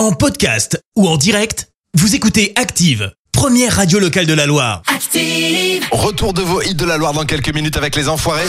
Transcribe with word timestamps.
En 0.00 0.12
podcast 0.12 0.82
ou 0.96 1.06
en 1.06 1.18
direct, 1.18 1.68
vous 1.92 2.14
écoutez 2.14 2.54
Active, 2.56 3.12
première 3.32 3.76
radio 3.76 3.98
locale 3.98 4.24
de 4.24 4.32
la 4.32 4.46
Loire. 4.46 4.80
Active. 4.86 5.86
Retour 5.92 6.32
de 6.32 6.40
vos 6.40 6.62
hits 6.62 6.74
de 6.74 6.86
la 6.86 6.96
Loire 6.96 7.12
dans 7.12 7.26
quelques 7.26 7.52
minutes 7.52 7.76
avec 7.76 7.94
les 7.96 8.08
enfoirés. 8.08 8.48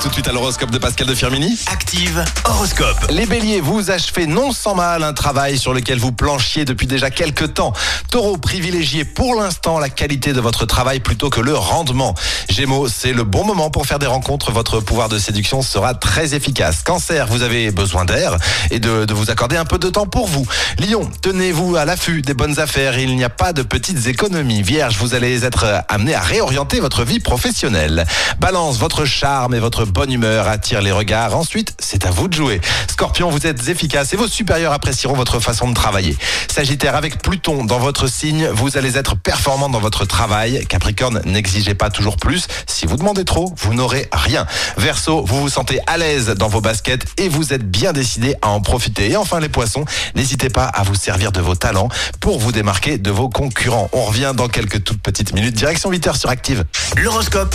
Tout 0.00 0.08
de 0.08 0.14
suite 0.14 0.28
à 0.28 0.32
l'horoscope 0.32 0.70
de 0.70 0.78
Pascal 0.78 1.06
de 1.06 1.14
Firmini. 1.14 1.58
Active 1.70 2.24
horoscope. 2.44 2.96
Les 3.10 3.26
béliers, 3.26 3.60
vous 3.60 3.90
achevez 3.90 4.26
non 4.26 4.50
sans 4.50 4.74
mal 4.74 5.02
un 5.02 5.12
travail 5.12 5.58
sur 5.58 5.74
lequel 5.74 5.98
vous 5.98 6.10
planchiez 6.10 6.64
depuis 6.64 6.86
déjà 6.86 7.10
quelques 7.10 7.52
temps. 7.52 7.74
Taureau, 8.10 8.38
privilégiez 8.38 9.04
pour 9.04 9.34
l'instant 9.34 9.78
la 9.78 9.90
qualité 9.90 10.32
de 10.32 10.40
votre 10.40 10.64
travail 10.64 11.00
plutôt 11.00 11.28
que 11.28 11.42
le 11.42 11.54
rendement. 11.54 12.14
Gémeaux, 12.48 12.88
c'est 12.88 13.12
le 13.12 13.24
bon 13.24 13.44
moment 13.44 13.68
pour 13.68 13.84
faire 13.84 13.98
des 13.98 14.06
rencontres. 14.06 14.52
Votre 14.52 14.80
pouvoir 14.80 15.10
de 15.10 15.18
séduction 15.18 15.60
sera 15.60 15.92
très 15.92 16.34
efficace. 16.34 16.82
Cancer, 16.82 17.26
vous 17.26 17.42
avez 17.42 17.70
besoin 17.70 18.06
d'air 18.06 18.38
et 18.70 18.80
de, 18.80 19.04
de 19.04 19.12
vous 19.12 19.30
accorder 19.30 19.58
un 19.58 19.66
peu 19.66 19.78
de 19.78 19.90
temps 19.90 20.06
pour 20.06 20.28
vous. 20.28 20.46
Lion, 20.78 21.10
tenez-vous 21.20 21.76
à 21.76 21.84
l'affût 21.84 22.22
des 22.22 22.34
bonnes 22.34 22.58
affaires. 22.58 22.98
Il 22.98 23.14
n'y 23.16 23.24
a 23.24 23.30
pas 23.30 23.52
de 23.52 23.62
petites 23.62 24.06
économies. 24.06 24.62
Vierge, 24.62 24.96
vous 24.96 25.14
allez 25.14 25.44
être 25.44 25.84
amené 25.88 26.14
à 26.14 26.20
réorienter 26.20 26.80
votre 26.80 27.04
vie 27.04 27.20
professionnelle. 27.20 28.06
Balance, 28.38 28.78
votre 28.78 29.04
charme 29.04 29.54
et 29.54 29.58
votre 29.58 29.89
bonne 29.90 30.12
humeur 30.12 30.48
attirent 30.48 30.80
les 30.80 30.92
regards. 30.92 31.36
Ensuite, 31.36 31.74
c'est 31.78 32.06
à 32.06 32.10
vous 32.10 32.28
de 32.28 32.34
jouer. 32.34 32.60
Scorpion, 32.90 33.30
vous 33.30 33.46
êtes 33.46 33.68
efficace 33.68 34.12
et 34.12 34.16
vos 34.16 34.28
supérieurs 34.28 34.72
apprécieront 34.72 35.14
votre 35.14 35.40
façon 35.40 35.68
de 35.68 35.74
travailler. 35.74 36.16
Sagittaire, 36.50 36.94
avec 36.94 37.22
Pluton 37.22 37.64
dans 37.64 37.78
votre 37.78 38.06
signe, 38.06 38.48
vous 38.48 38.76
allez 38.76 38.96
être 38.96 39.16
performant 39.16 39.68
dans 39.68 39.80
votre 39.80 40.04
travail. 40.04 40.64
Capricorne, 40.66 41.20
n'exigez 41.24 41.74
pas 41.74 41.90
toujours 41.90 42.16
plus. 42.16 42.46
Si 42.66 42.86
vous 42.86 42.96
demandez 42.96 43.24
trop, 43.24 43.52
vous 43.56 43.74
n'aurez 43.74 44.08
rien. 44.12 44.46
Verseau, 44.76 45.24
vous 45.24 45.40
vous 45.40 45.48
sentez 45.48 45.80
à 45.86 45.96
l'aise 45.96 46.28
dans 46.30 46.48
vos 46.48 46.60
baskets 46.60 47.04
et 47.18 47.28
vous 47.28 47.52
êtes 47.52 47.68
bien 47.68 47.92
décidé 47.92 48.34
à 48.42 48.48
en 48.48 48.60
profiter. 48.60 49.10
Et 49.10 49.16
enfin, 49.16 49.40
les 49.40 49.48
poissons, 49.48 49.84
n'hésitez 50.14 50.48
pas 50.48 50.64
à 50.64 50.82
vous 50.82 50.94
servir 50.94 51.32
de 51.32 51.40
vos 51.40 51.54
talents 51.54 51.88
pour 52.20 52.38
vous 52.38 52.52
démarquer 52.52 52.98
de 52.98 53.10
vos 53.10 53.28
concurrents. 53.28 53.88
On 53.92 54.04
revient 54.04 54.32
dans 54.34 54.48
quelques 54.48 54.84
toutes 54.84 55.02
petites 55.02 55.34
minutes. 55.34 55.54
Direction 55.54 55.90
8h 55.90 56.18
sur 56.18 56.30
Active. 56.30 56.64
L'horoscope 56.96 57.54